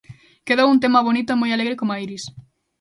[0.47, 2.23] Quedou un tema bonito e moi alegre coma Iris.